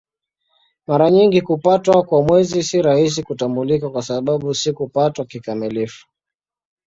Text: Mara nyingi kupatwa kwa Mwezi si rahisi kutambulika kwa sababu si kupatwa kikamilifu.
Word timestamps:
Mara 0.87 1.11
nyingi 1.11 1.41
kupatwa 1.41 2.03
kwa 2.03 2.23
Mwezi 2.23 2.63
si 2.63 2.81
rahisi 2.81 3.23
kutambulika 3.23 3.89
kwa 3.89 4.01
sababu 4.03 4.53
si 4.55 4.73
kupatwa 4.73 5.25
kikamilifu. 5.25 6.07